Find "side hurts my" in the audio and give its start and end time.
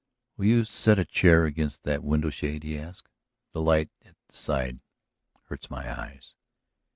4.35-5.87